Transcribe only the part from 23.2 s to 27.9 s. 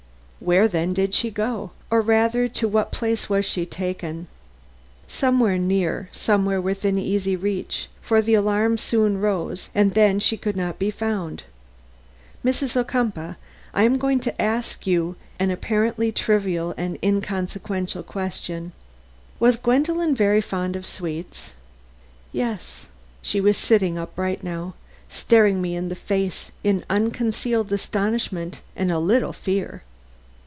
She was sitting upright now, staring me in the face in unconcealed